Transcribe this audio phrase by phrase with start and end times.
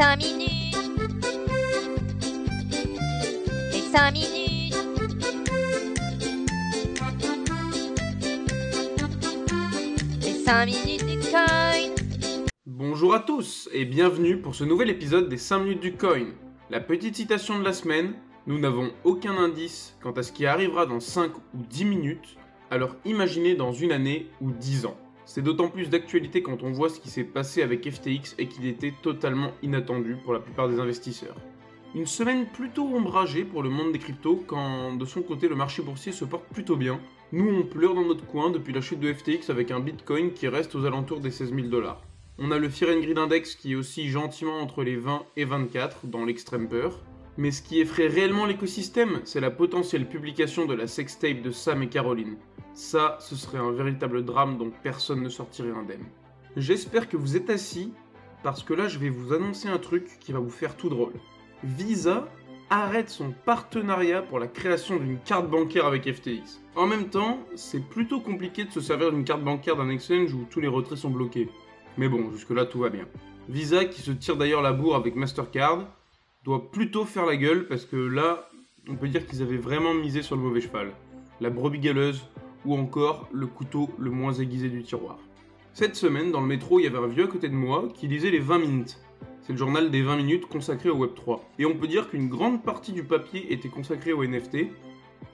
[0.00, 0.76] 5 minutes.
[3.70, 4.74] Les 5 minutes.
[10.22, 11.44] Les 5 minutes du coin.
[12.64, 16.28] Bonjour à tous et bienvenue pour ce nouvel épisode des 5 minutes du coin.
[16.70, 18.14] La petite citation de la semaine,
[18.46, 22.38] nous n'avons aucun indice quant à ce qui arrivera dans 5 ou 10 minutes,
[22.70, 24.96] alors imaginez dans une année ou 10 ans.
[25.32, 28.66] C'est d'autant plus d'actualité quand on voit ce qui s'est passé avec FTX et qu'il
[28.66, 31.36] était totalement inattendu pour la plupart des investisseurs.
[31.94, 35.82] Une semaine plutôt ombragée pour le monde des cryptos quand de son côté le marché
[35.82, 36.98] boursier se porte plutôt bien.
[37.30, 40.48] Nous on pleure dans notre coin depuis la chute de FTX avec un bitcoin qui
[40.48, 42.02] reste aux alentours des 16 000 dollars.
[42.40, 46.08] On a le Fear and Index qui est aussi gentiment entre les 20 et 24
[46.08, 46.98] dans l'extrême peur.
[47.40, 51.82] Mais ce qui effraie réellement l'écosystème, c'est la potentielle publication de la sextape de Sam
[51.82, 52.36] et Caroline.
[52.74, 56.04] Ça, ce serait un véritable drame dont personne ne sortirait indemne.
[56.58, 57.94] J'espère que vous êtes assis,
[58.42, 61.14] parce que là je vais vous annoncer un truc qui va vous faire tout drôle.
[61.64, 62.28] Visa
[62.68, 66.60] arrête son partenariat pour la création d'une carte bancaire avec FTX.
[66.76, 70.46] En même temps, c'est plutôt compliqué de se servir d'une carte bancaire d'un exchange où
[70.50, 71.48] tous les retraits sont bloqués.
[71.96, 73.06] Mais bon, jusque-là tout va bien.
[73.48, 75.86] Visa, qui se tire d'ailleurs la bourre avec Mastercard,
[76.44, 78.48] doit plutôt faire la gueule parce que là,
[78.88, 80.92] on peut dire qu'ils avaient vraiment misé sur le mauvais cheval.
[81.40, 82.22] La brebis galeuse
[82.64, 85.18] ou encore le couteau le moins aiguisé du tiroir.
[85.72, 88.08] Cette semaine, dans le métro, il y avait un vieux à côté de moi qui
[88.08, 88.98] lisait les 20 minutes.
[89.42, 91.40] C'est le journal des 20 minutes consacré au Web3.
[91.58, 94.66] Et on peut dire qu'une grande partie du papier était consacrée au NFT,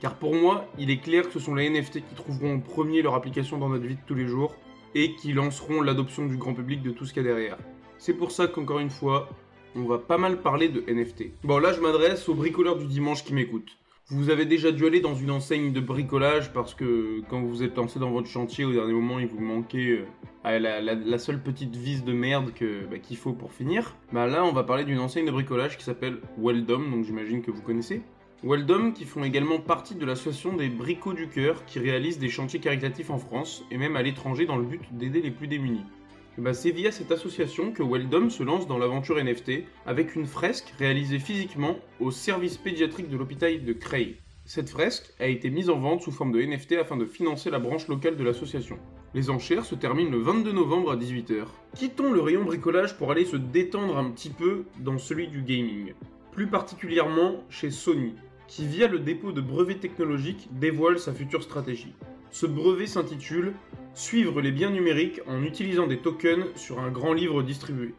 [0.01, 3.03] car pour moi, il est clair que ce sont les NFT qui trouveront en premier
[3.03, 4.55] leur application dans notre vie de tous les jours,
[4.95, 7.59] et qui lanceront l'adoption du grand public de tout ce qu'il y a derrière.
[7.99, 9.29] C'est pour ça qu'encore une fois,
[9.77, 11.27] on va pas mal parler de NFT.
[11.45, 13.77] Bon là je m'adresse aux bricoleurs du dimanche qui m'écoutent.
[14.09, 17.77] Vous avez déjà dû aller dans une enseigne de bricolage parce que quand vous êtes
[17.77, 20.05] lancé dans votre chantier au dernier moment il vous manquait
[20.45, 22.53] euh, la, la- seule petite vis de merde
[22.91, 23.97] bah, qu'il faut pour finir.
[24.13, 27.51] Bah là on va parler d'une enseigne de bricolage qui s'appelle Weldom, donc j'imagine que
[27.51, 28.01] vous connaissez.
[28.45, 32.61] Weldom qui font également partie de l'association des Bricots du Cœur qui réalisent des chantiers
[32.61, 35.83] caritatifs en France et même à l'étranger dans le but d'aider les plus démunis.
[36.39, 40.27] Et bah, c'est via cette association que Weldom se lance dans l'aventure NFT avec une
[40.27, 44.17] fresque réalisée physiquement au service pédiatrique de l'hôpital de Creil.
[44.45, 47.59] Cette fresque a été mise en vente sous forme de NFT afin de financer la
[47.59, 48.79] branche locale de l'association.
[49.15, 51.47] Les enchères se terminent le 22 novembre à 18h.
[51.75, 55.95] Quittons le rayon bricolage pour aller se détendre un petit peu dans celui du gaming.
[56.33, 58.15] Plus particulièrement chez Sony,
[58.47, 61.95] qui via le dépôt de brevets technologiques dévoile sa future stratégie.
[62.39, 63.55] Ce brevet s'intitule
[63.95, 67.95] Suivre les biens numériques en utilisant des tokens sur un grand livre distribué.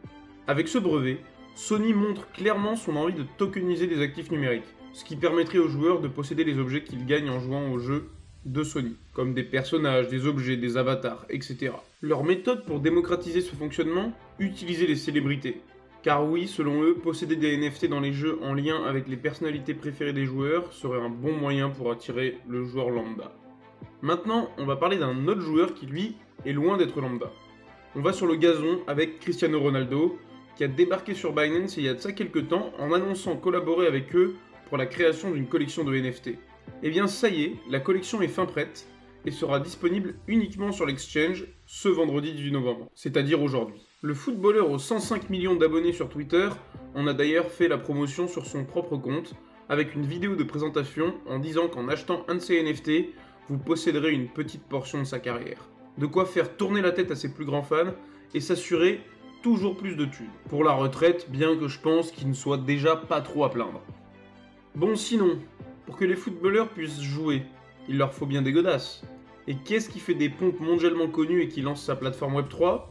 [0.46, 1.18] Avec ce brevet,
[1.56, 6.00] Sony montre clairement son envie de tokeniser des actifs numériques, ce qui permettrait aux joueurs
[6.00, 8.10] de posséder les objets qu'ils gagnent en jouant aux jeux
[8.44, 11.72] de Sony, comme des personnages, des objets, des avatars, etc.
[12.00, 15.62] Leur méthode pour démocratiser ce fonctionnement Utiliser les célébrités.
[16.04, 19.74] Car oui, selon eux, posséder des NFT dans les jeux en lien avec les personnalités
[19.74, 23.32] préférées des joueurs serait un bon moyen pour attirer le joueur lambda.
[24.02, 27.32] Maintenant, on va parler d'un autre joueur qui, lui, est loin d'être lambda.
[27.96, 30.18] On va sur le gazon avec Cristiano Ronaldo,
[30.56, 33.86] qui a débarqué sur Binance il y a de ça quelques temps en annonçant collaborer
[33.86, 34.34] avec eux
[34.68, 36.30] pour la création d'une collection de NFT.
[36.82, 38.86] Eh bien ça y est, la collection est fin prête
[39.24, 43.86] et sera disponible uniquement sur l'exchange ce vendredi 18 novembre, c'est-à-dire aujourd'hui.
[44.02, 46.48] Le footballeur aux 105 millions d'abonnés sur Twitter
[46.94, 49.34] en a d'ailleurs fait la promotion sur son propre compte
[49.68, 53.12] avec une vidéo de présentation en disant qu'en achetant un de ses NFT,
[53.48, 55.68] vous posséderez une petite portion de sa carrière.
[55.96, 57.94] De quoi faire tourner la tête à ses plus grands fans
[58.34, 59.00] et s'assurer
[59.42, 60.26] toujours plus de thunes.
[60.48, 63.82] Pour la retraite, bien que je pense qu'il ne soit déjà pas trop à plaindre.
[64.74, 65.38] Bon sinon,
[65.86, 67.42] pour que les footballeurs puissent jouer,
[67.88, 69.02] il leur faut bien des godasses.
[69.46, 72.82] Et qu'est-ce qui fait des pompes mondialement connues et qui lance sa plateforme Web3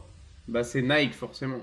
[0.48, 1.62] Bah c'est Nike forcément.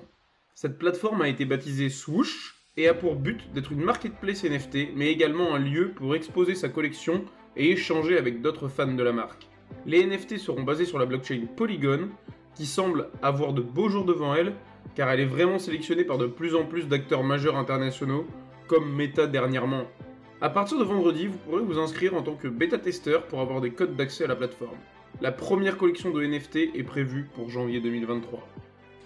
[0.54, 5.12] Cette plateforme a été baptisée Swoosh et a pour but d'être une marketplace NFT, mais
[5.12, 7.26] également un lieu pour exposer sa collection
[7.58, 9.48] et échanger avec d'autres fans de la marque.
[9.86, 12.10] Les NFT seront basés sur la blockchain Polygon,
[12.56, 14.54] qui semble avoir de beaux jours devant elle,
[14.96, 18.26] car elle est vraiment sélectionnée par de plus en plus d'acteurs majeurs internationaux,
[18.68, 19.84] comme Meta dernièrement.
[20.42, 23.72] À partir de vendredi, vous pourrez vous inscrire en tant que bêta-testeur pour avoir des
[23.72, 24.78] codes d'accès à la plateforme.
[25.22, 28.46] La première collection de NFT est prévue pour janvier 2023.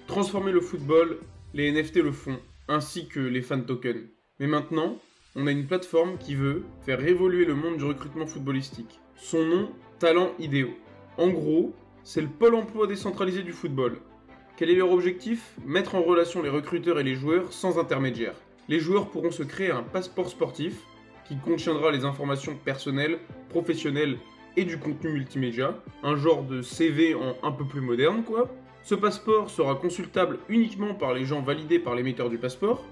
[0.07, 1.19] Transformer le football,
[1.53, 4.07] les NFT le font, ainsi que les fan tokens.
[4.39, 4.97] Mais maintenant,
[5.35, 8.99] on a une plateforme qui veut faire évoluer le monde du recrutement footballistique.
[9.15, 10.69] Son nom, Talent Idéo.
[11.17, 11.73] En gros,
[12.03, 13.99] c'est le pôle emploi décentralisé du football.
[14.57, 15.53] Quel est leur objectif?
[15.65, 18.33] Mettre en relation les recruteurs et les joueurs sans intermédiaire.
[18.67, 20.81] Les joueurs pourront se créer un passeport sportif
[21.27, 24.17] qui contiendra les informations personnelles, professionnelles
[24.57, 28.49] et du contenu multimédia, un genre de CV en un peu plus moderne quoi.
[28.83, 32.83] Ce passeport sera consultable uniquement par les gens validés par l'émetteur du passeport,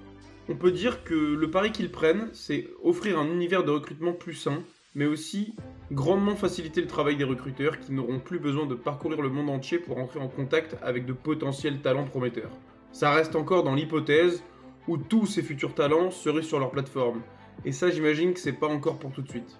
[0.49, 4.33] On peut dire que le pari qu'ils prennent, c'est offrir un univers de recrutement plus
[4.33, 4.63] sain,
[4.95, 5.55] mais aussi
[5.91, 9.77] grandement faciliter le travail des recruteurs qui n'auront plus besoin de parcourir le monde entier
[9.77, 12.51] pour entrer en contact avec de potentiels talents prometteurs.
[12.93, 14.41] Ça reste encore dans l'hypothèse
[14.87, 17.21] où tous ces futurs talents seraient sur leur plateforme,
[17.65, 19.59] et ça j'imagine que c'est pas encore pour tout de suite.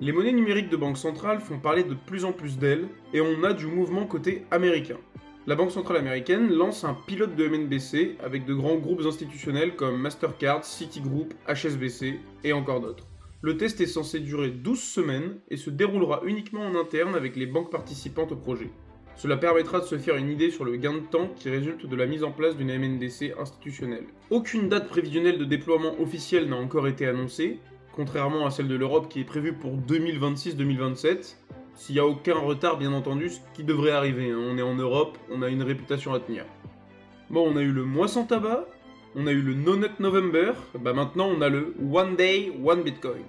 [0.00, 3.44] Les monnaies numériques de banque centrale font parler de plus en plus d'elles, et on
[3.44, 4.96] a du mouvement côté américain.
[5.44, 10.00] La Banque centrale américaine lance un pilote de MNBC avec de grands groupes institutionnels comme
[10.00, 13.08] Mastercard, Citigroup, HSBC et encore d'autres.
[13.40, 17.46] Le test est censé durer 12 semaines et se déroulera uniquement en interne avec les
[17.46, 18.70] banques participantes au projet.
[19.16, 21.96] Cela permettra de se faire une idée sur le gain de temps qui résulte de
[21.96, 24.06] la mise en place d'une MNDC institutionnelle.
[24.30, 27.58] Aucune date prévisionnelle de déploiement officielle n'a encore été annoncée,
[27.96, 31.34] contrairement à celle de l'Europe qui est prévue pour 2026-2027,
[31.74, 34.30] s'il n'y a aucun retard bien entendu, ce qui devrait arriver.
[34.30, 34.38] hein.
[34.38, 36.44] On est en Europe, on a une réputation à tenir.
[37.30, 38.66] Bon, on a eu le mois sans tabac,
[39.14, 42.82] on a eu le No Nut November, bah maintenant on a le One Day, One
[42.82, 43.22] Bitcoin.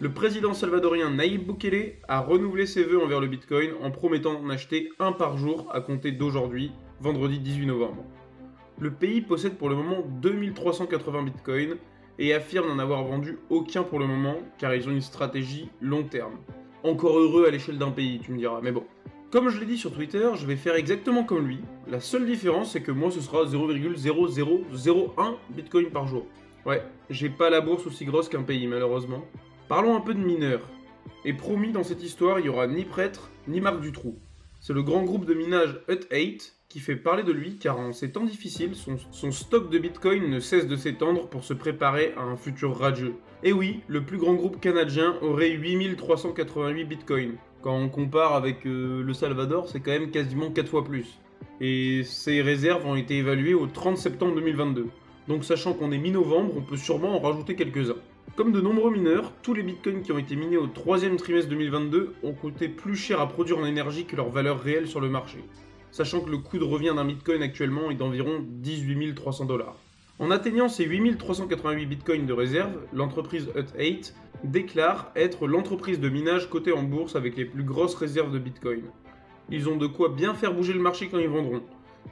[0.00, 4.48] Le président salvadorien Nayib Bukele a renouvelé ses vœux envers le Bitcoin en promettant d'en
[4.48, 6.70] acheter un par jour à compter d'aujourd'hui,
[7.00, 8.04] vendredi 18 novembre.
[8.78, 11.76] Le pays possède pour le moment 2380 Bitcoins
[12.20, 16.04] et affirme n'en avoir vendu aucun pour le moment car ils ont une stratégie long
[16.04, 16.38] terme.
[16.84, 18.84] Encore heureux à l'échelle d'un pays, tu me diras, mais bon.
[19.30, 21.58] Comme je l'ai dit sur Twitter, je vais faire exactement comme lui.
[21.90, 26.24] La seule différence, c'est que moi, ce sera 0,0001 Bitcoin par jour.
[26.64, 29.24] Ouais, j'ai pas la bourse aussi grosse qu'un pays, malheureusement.
[29.68, 30.62] Parlons un peu de mineurs.
[31.24, 34.18] Et promis, dans cette histoire, il y aura ni prêtre, ni Marc Dutroux.
[34.68, 37.94] C'est le grand groupe de minage Hut 8 qui fait parler de lui car en
[37.94, 42.20] ces temps difficiles, son, stock de bitcoin ne cesse de s'étendre pour se préparer à
[42.20, 43.14] un futur radieux.
[43.42, 47.36] Et oui, le plus grand groupe canadien aurait 8388 bitcoins.
[47.62, 51.18] Quand on compare avec euh, le Salvador, c'est quand même quasiment 4 fois plus.
[51.62, 54.88] Et ces réserves ont été évaluées au 30 septembre 2022.
[55.28, 57.96] Donc sachant qu'on est mi-novembre, on peut sûrement en rajouter quelques-uns.
[58.38, 62.14] Comme de nombreux mineurs, tous les bitcoins qui ont été minés au troisième trimestre 2022
[62.22, 65.38] ont coûté plus cher à produire en énergie que leur valeur réelle sur le marché.
[65.90, 69.74] Sachant que le coût de revient d'un bitcoin actuellement est d'environ 18 300 dollars.
[70.20, 74.12] En atteignant ces 8388 bitcoins de réserve, l'entreprise Hut8
[74.44, 78.84] déclare être l'entreprise de minage cotée en bourse avec les plus grosses réserves de bitcoin.
[79.50, 81.62] Ils ont de quoi bien faire bouger le marché quand ils vendront.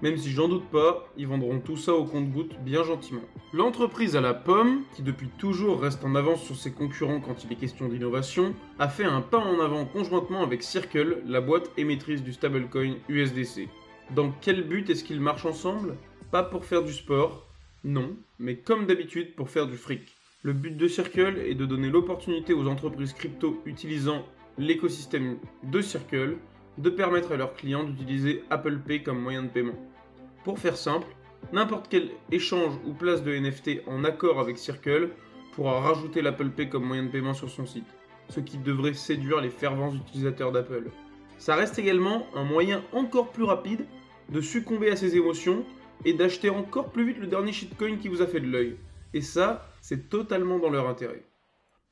[0.03, 3.23] Même si j'en doute pas, ils vendront tout ça au compte-gouttes bien gentiment.
[3.55, 7.53] L'entreprise à la pomme, qui depuis toujours reste en avance sur ses concurrents quand il
[7.53, 12.23] est question d'innovation, a fait un pas en avant conjointement avec Circle, la boîte émettrice
[12.23, 13.69] du stablecoin USDC.
[14.15, 15.97] Dans quel but est-ce qu'ils marchent ensemble?
[16.31, 17.47] Pas pour faire du sport,
[17.83, 20.15] non, mais comme d'habitude pour faire du fric.
[20.43, 24.25] Le but de Circle est de donner l'opportunité aux entreprises crypto utilisant
[24.59, 26.37] l'écosystème de Circle
[26.79, 29.79] de permettre à leurs clients d'utiliser Apple Pay comme moyen de paiement.
[30.45, 31.09] Pour faire simple,
[31.53, 35.11] n'importe quel échange ou place de NFT en accord avec Circle
[35.53, 37.87] pourra rajouter l'Apple Pay comme moyen de paiement sur son site,
[38.29, 40.91] ce qui devrait séduire les fervents utilisateurs d'Apple.
[41.39, 43.87] Ça reste également un moyen encore plus rapide
[44.29, 45.65] de succomber à ses émotions
[46.05, 48.77] et d'acheter encore plus vite le dernier shitcoin qui vous a fait de l'œil.
[49.15, 51.25] Et ça, c'est totalement dans leur intérêt.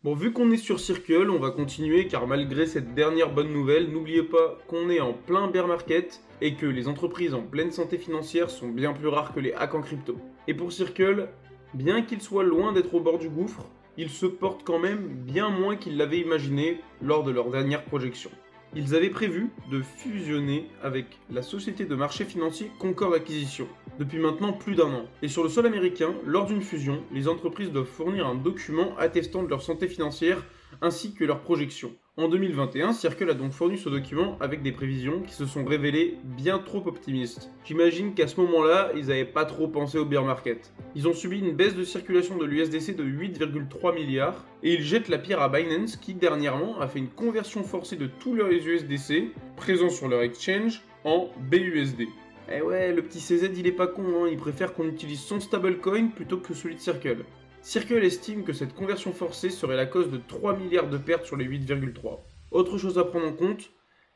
[0.05, 3.91] Bon, vu qu'on est sur Circle, on va continuer car malgré cette dernière bonne nouvelle,
[3.91, 7.97] n'oubliez pas qu'on est en plein bear market et que les entreprises en pleine santé
[7.97, 10.19] financière sont bien plus rares que les hacks en crypto.
[10.47, 11.31] Et pour Circle,
[11.73, 13.65] bien qu'il soit loin d'être au bord du gouffre,
[13.97, 18.31] il se porte quand même bien moins qu'ils l'avaient imaginé lors de leur dernière projection.
[18.77, 23.69] Ils avaient prévu de fusionner avec la société de marché financier Concord Acquisition
[24.01, 25.07] depuis maintenant plus d'un an.
[25.23, 29.45] Et sur le sol américain, lors d'une fusion, les entreprises doivent fournir un document attestant
[29.45, 30.45] de leur santé financière
[30.83, 31.93] ainsi que leurs projections.
[32.17, 36.19] En 2021, Circle a donc fourni ce document avec des prévisions qui se sont révélées
[36.23, 37.51] bien trop optimistes.
[37.65, 40.73] J'imagine qu'à ce moment-là, ils n'avaient pas trop pensé au bear market.
[40.95, 45.09] Ils ont subi une baisse de circulation de l'USDC de 8,3 milliards et ils jettent
[45.09, 49.33] la pierre à Binance qui dernièrement a fait une conversion forcée de tous leurs USDC
[49.57, 52.07] présents sur leur exchange en BUSD.
[52.53, 54.29] Eh ouais, le petit CZ il est pas con, hein.
[54.31, 57.25] il préfère qu'on utilise son stablecoin plutôt que celui de Circle.
[57.65, 61.39] Circle estime que cette conversion forcée serait la cause de 3 milliards de pertes sur
[61.39, 62.19] les 8,3.
[62.51, 63.71] Autre chose à prendre en compte,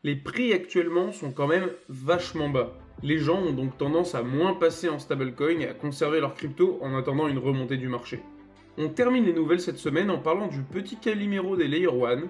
[0.04, 2.74] les prix actuellement sont quand même vachement bas.
[3.02, 6.78] Les gens ont donc tendance à moins passer en stablecoin et à conserver leur crypto
[6.82, 8.20] en attendant une remontée du marché.
[8.76, 12.24] On termine les nouvelles cette semaine en parlant du petit Calimero des Layer 1,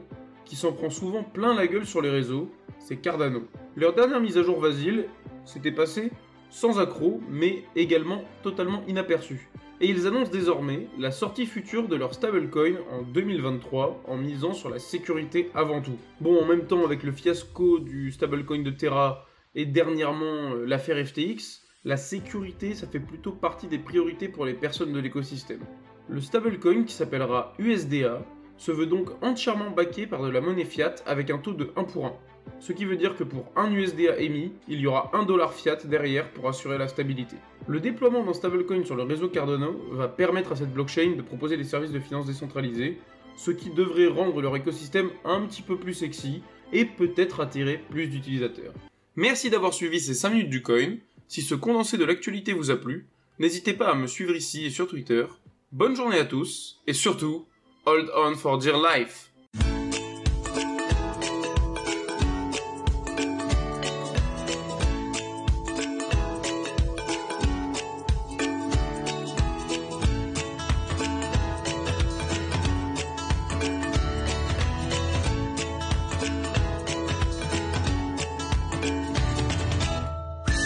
[0.44, 2.48] qui s'en prend souvent plein la gueule sur les réseaux,
[2.78, 3.42] c'est Cardano.
[3.74, 5.06] Leur dernière mise à jour Vasile
[5.44, 6.12] s'était passée
[6.48, 9.50] sans accroc, mais également totalement inaperçu.
[9.80, 14.70] Et ils annoncent désormais la sortie future de leur stablecoin en 2023 en misant sur
[14.70, 15.96] la sécurité avant tout.
[16.20, 21.06] Bon, en même temps, avec le fiasco du stablecoin de Terra et dernièrement euh, l'affaire
[21.06, 25.64] FTX, la sécurité, ça fait plutôt partie des priorités pour les personnes de l'écosystème.
[26.08, 30.96] Le stablecoin, qui s'appellera USDA, se veut donc entièrement baqué par de la monnaie fiat
[31.06, 32.12] avec un taux de 1 pour 1.
[32.60, 35.76] Ce qui veut dire que pour un USDA émis, il y aura 1 dollar fiat
[35.84, 37.36] derrière pour assurer la stabilité.
[37.66, 41.56] Le déploiement d'un stablecoin sur le réseau Cardano va permettre à cette blockchain de proposer
[41.56, 42.98] des services de finances décentralisés,
[43.36, 48.08] ce qui devrait rendre leur écosystème un petit peu plus sexy et peut-être attirer plus
[48.08, 48.74] d'utilisateurs.
[49.16, 50.96] Merci d'avoir suivi ces 5 minutes du coin.
[51.26, 53.06] Si ce condensé de l'actualité vous a plu,
[53.38, 55.26] n'hésitez pas à me suivre ici et sur Twitter.
[55.72, 57.46] Bonne journée à tous et surtout,
[57.84, 59.27] hold on for dear life